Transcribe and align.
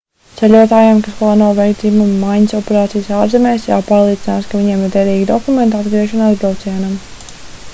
ceļotājiem 0.37 1.01
kas 1.07 1.17
plāno 1.17 1.49
veikt 1.59 1.83
dzimuma 1.83 2.15
maiņas 2.21 2.55
operācijas 2.59 3.09
ārzemēs 3.19 3.67
jāpārliecinās 3.73 4.49
ka 4.55 4.63
viņiem 4.63 4.83
ir 4.89 4.95
derīgi 4.97 5.29
dokumenti 5.33 5.79
atgriešanās 5.83 6.41
braucienam 6.45 6.97